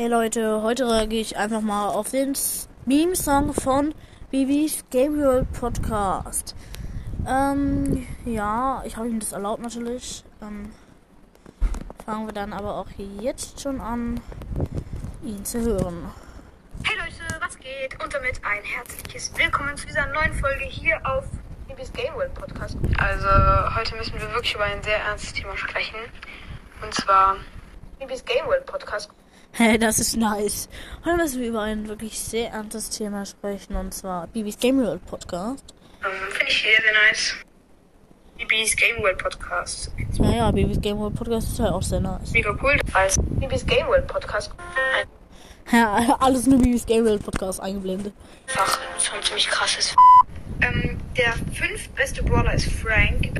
Hey 0.00 0.08
Leute, 0.08 0.62
heute 0.62 0.88
reagiere 0.88 1.20
ich 1.20 1.36
einfach 1.36 1.60
mal 1.60 1.88
auf 1.90 2.10
den 2.10 2.32
Meme-Song 2.86 3.52
von 3.52 3.94
Bibis 4.30 4.82
Gabriel 4.90 5.46
Podcast. 5.52 6.56
Ähm, 7.28 8.06
ja, 8.24 8.82
ich 8.86 8.96
habe 8.96 9.10
ihm 9.10 9.20
das 9.20 9.32
erlaubt 9.32 9.60
natürlich. 9.60 10.24
Ähm, 10.40 10.72
fangen 12.06 12.26
wir 12.26 12.32
dann 12.32 12.54
aber 12.54 12.76
auch 12.76 12.86
jetzt 13.20 13.60
schon 13.60 13.78
an, 13.82 14.22
ihn 15.22 15.44
zu 15.44 15.60
hören. 15.60 16.10
Hey 16.82 16.96
Leute, 16.96 17.38
was 17.38 17.58
geht? 17.58 18.02
Und 18.02 18.14
damit 18.14 18.42
ein 18.42 18.64
herzliches 18.64 19.36
Willkommen 19.36 19.76
zu 19.76 19.86
dieser 19.86 20.06
neuen 20.06 20.32
Folge 20.32 20.64
hier 20.64 20.98
auf 21.04 21.26
Bibis 21.68 21.92
Game 21.92 22.14
World 22.14 22.32
Podcast. 22.32 22.78
Also, 22.96 23.76
heute 23.76 23.96
müssen 23.96 24.14
wir 24.14 24.32
wirklich 24.32 24.54
über 24.54 24.64
ein 24.64 24.82
sehr 24.82 24.96
ernstes 24.96 25.34
Thema 25.34 25.58
sprechen. 25.58 25.98
Und 26.82 26.94
zwar 26.94 27.36
Bibis 27.98 28.24
Game 28.24 28.46
World 28.46 28.64
Podcast. 28.64 29.10
Hey, 29.52 29.78
das 29.78 29.98
ist 29.98 30.16
nice. 30.16 30.68
Heute 31.04 31.16
müssen 31.16 31.40
wir 31.40 31.48
über 31.48 31.62
ein 31.62 31.88
wirklich 31.88 32.18
sehr 32.18 32.50
ernstes 32.50 32.90
Thema 32.90 33.26
sprechen 33.26 33.76
und 33.76 33.92
zwar 33.92 34.26
Bibis 34.28 34.58
Game 34.58 34.78
World 34.82 35.04
Podcast. 35.06 35.64
Ähm, 36.04 36.10
Finde 36.30 36.46
ich 36.50 36.62
sehr, 36.62 36.80
sehr 36.80 36.92
nice. 37.08 37.34
Bibis 38.38 38.74
Game 38.76 39.02
World 39.02 39.18
Podcast. 39.18 39.92
Ja, 40.18 40.30
ja, 40.30 40.50
Bibis 40.50 40.80
Game 40.80 40.98
World 40.98 41.14
Podcast 41.14 41.52
ist 41.52 41.60
halt 41.60 41.72
auch 41.72 41.82
sehr 41.82 42.00
nice. 42.00 42.30
Mega 42.32 42.56
cool, 42.62 42.80
als 42.94 43.16
Bibis 43.38 43.66
Game 43.66 43.86
World 43.88 44.06
Podcast 44.06 44.50
Ja, 45.72 46.16
alles 46.20 46.46
nur 46.46 46.58
Bibis 46.58 46.86
Game 46.86 47.04
World 47.04 47.22
Podcast 47.22 47.60
eingeblendet. 47.60 48.14
einfach 48.48 48.78
schon 48.98 49.22
ziemlich 49.22 49.48
krass 49.48 49.76
ist. 49.78 49.96
Ähm, 50.62 50.96
der 51.16 51.32
fünftbeste 51.52 52.22
Brawler 52.22 52.54
ist 52.54 52.70
Frank. 52.70 53.30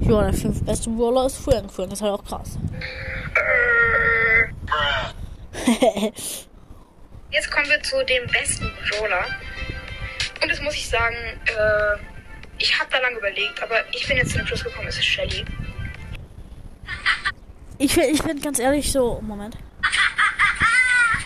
Ja, 0.00 0.22
der 0.24 0.32
fünf 0.34 0.62
beste 0.64 0.90
Brawler 0.90 1.26
ist 1.26 1.36
Frank. 1.38 1.70
Frank 1.72 1.92
ist 1.92 2.02
halt 2.02 2.12
auch 2.12 2.24
krass. 2.24 2.58
Jetzt 7.30 7.50
kommen 7.50 7.68
wir 7.68 7.82
zu 7.82 8.04
dem 8.04 8.26
besten 8.26 8.70
Brawler. 8.88 9.24
Und 10.42 10.50
das 10.50 10.60
muss 10.62 10.74
ich 10.74 10.88
sagen, 10.88 11.14
äh, 11.14 11.96
ich 12.58 12.78
habe 12.78 12.90
da 12.90 12.98
lange 12.98 13.18
überlegt, 13.18 13.62
aber 13.62 13.76
ich 13.92 14.06
bin 14.08 14.16
jetzt 14.16 14.32
zu 14.32 14.38
dem 14.38 14.46
Schluss 14.46 14.64
gekommen, 14.64 14.88
es 14.88 14.98
ist 14.98 15.06
Shelly. 15.06 15.44
Ich 17.78 17.96
ich 17.96 18.22
find 18.22 18.42
ganz 18.42 18.58
ehrlich 18.58 18.90
so. 18.90 19.20
Moment. 19.22 19.56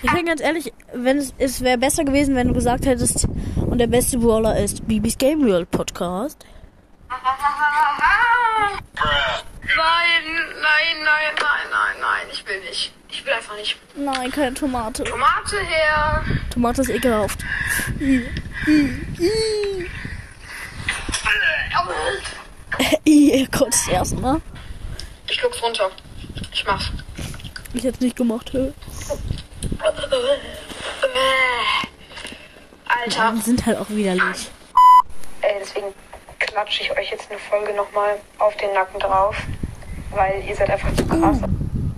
Ich 0.03 0.11
finde 0.11 0.25
ganz 0.27 0.41
ehrlich, 0.43 0.73
wenn 0.93 1.17
es, 1.17 1.33
es 1.39 1.63
wäre 1.63 1.79
besser 1.79 2.05
gewesen, 2.05 2.37
wenn 2.37 2.49
du 2.49 2.55
gesagt 2.55 2.85
hättest, 2.87 3.27
und 3.57 3.79
der 3.79 3.87
beste 3.87 4.19
Brawler 4.19 4.57
ist 4.59 4.87
Bibis 4.87 5.17
Game 5.17 5.47
World 5.47 5.71
Podcast. 5.71 6.45
Nein, 7.11 7.25
nein, 9.75 10.97
nein, 11.03 11.35
nein, 11.41 11.67
nein, 11.71 11.97
nein, 12.01 12.27
ich 12.31 12.47
will 12.47 12.61
nicht. 12.61 12.93
Einfach 13.45 13.57
nicht. 13.57 13.77
Nein, 13.95 14.31
keine 14.31 14.55
Tomate. 14.55 15.05
Tomate 15.05 15.61
her. 15.61 16.25
Tomate 16.51 16.81
ist 16.81 16.89
ekelhaft. 16.89 17.45
Ihr 23.05 23.49
kotzt 23.49 23.89
erstmal. 23.89 24.41
Ich 25.29 25.43
guck's 25.43 25.63
runter. 25.63 25.91
Ich 26.53 26.65
mach's. 26.67 26.91
Ich 27.75 27.85
hätte 27.85 28.03
nicht 28.03 28.17
gemacht. 28.17 28.51
hä? 28.55 28.73
Alter. 32.87 33.33
Die 33.37 33.43
sind 33.43 33.67
halt 33.67 33.77
auch 33.77 33.91
widerlich. 33.91 34.51
Ey, 35.43 35.57
deswegen 35.61 35.89
klatsche 36.39 36.83
ich 36.83 36.91
euch 36.93 37.11
jetzt 37.11 37.31
eine 37.31 37.39
Folge 37.39 37.75
nochmal 37.75 38.17
auf 38.39 38.57
den 38.57 38.73
Nacken 38.73 39.01
drauf. 39.01 39.37
Weil 40.13 40.43
ihr 40.49 40.57
seid 40.57 40.71
einfach 40.71 40.95
zu 40.95 41.07
krass. 41.07 41.41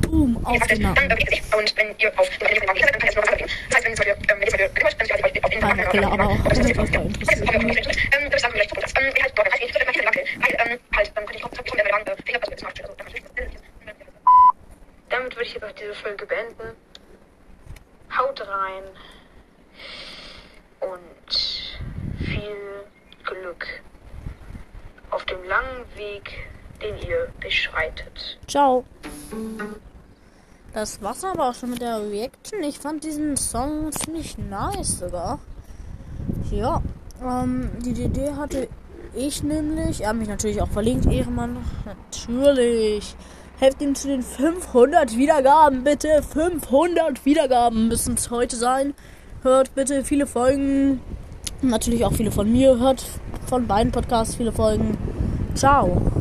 Boom, 0.07 0.45
auf 0.45 0.67
den 0.67 0.83
Nacken. 0.83 1.13
Und 1.13 1.77
wenn 1.77 1.95
ihr 1.99 2.19
auf 2.19 2.29
den 2.39 2.67
Nacken 2.67 2.81
seid, 2.81 2.93
dann 2.93 3.01
kann 3.01 3.09
ich 3.09 3.17
noch 3.17 3.23
was 3.23 3.37
geben. 3.37 3.51
Das 3.69 3.77
heißt, 3.77 3.85
wenn 3.85 3.93
ihr 3.93 3.97
zum 3.97 4.41
Beispiel, 4.41 5.43
ähm, 5.53 5.79
Wackele 5.79 6.07
aber 6.07 6.27
auch. 6.29 6.39
Das 6.49 6.59
ist 6.59 6.77
voll 6.77 6.89
natürlich. 6.89 7.97
Damit 15.09 15.35
würde 15.35 15.45
ich 15.45 15.55
jetzt 15.55 15.65
auch 15.65 15.73
diese 15.73 15.95
Folge 15.95 16.27
beenden. 16.27 16.77
Haut 18.17 18.41
rein. 18.41 18.85
Und 20.81 21.69
viel 22.19 22.85
Glück 23.25 23.67
auf 25.11 25.25
dem 25.25 25.43
langen 25.45 25.85
Weg, 25.97 26.49
den 26.83 26.97
ihr 27.09 27.33
beschreitet. 27.41 28.39
Ciao. 28.47 28.85
Das 30.77 31.01
war's 31.01 31.25
aber 31.25 31.49
auch 31.49 31.55
schon 31.55 31.71
mit 31.71 31.81
der 31.81 32.03
Reaction. 32.03 32.63
Ich 32.63 32.79
fand 32.79 33.03
diesen 33.03 33.39
Song 33.39 33.91
ziemlich 33.93 34.37
nice 34.37 34.99
sogar. 34.99 35.39
Ja, 36.51 36.83
ähm, 37.25 37.71
die 37.83 37.93
Idee 37.93 38.33
hatte 38.33 38.69
ich 39.15 39.43
nämlich. 39.43 40.03
Er 40.03 40.11
hat 40.11 40.17
mich 40.17 40.29
natürlich 40.29 40.61
auch 40.61 40.69
verlinkt, 40.69 41.11
Ehrenmann. 41.11 41.65
Natürlich. 41.87 43.17
Helft 43.59 43.81
ihm 43.81 43.95
zu 43.95 44.09
den 44.09 44.21
500 44.23 45.17
Wiedergaben, 45.17 45.83
bitte. 45.83 46.23
500 46.23 47.25
Wiedergaben 47.25 47.89
müssen 47.89 48.13
es 48.13 48.31
heute 48.31 48.57
sein. 48.57 48.93
Hört 49.41 49.75
bitte 49.75 50.05
viele 50.05 50.27
Folgen. 50.27 51.01
Natürlich 51.63 52.05
auch 52.05 52.13
viele 52.13 52.31
von 52.31 52.53
mir. 52.53 52.79
Hört 52.79 53.03
von 53.47 53.67
beiden 53.67 53.93
Podcasts 53.93 54.35
viele 54.35 54.53
Folgen. 54.53 54.99
Ciao. 55.55 56.13